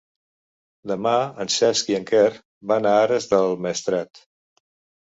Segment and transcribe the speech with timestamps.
[0.91, 1.11] Demà
[1.45, 2.25] en Cesc i en Quer
[2.73, 4.27] van a Ares del Maestrat.